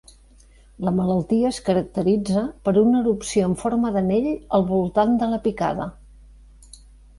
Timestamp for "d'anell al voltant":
3.99-5.17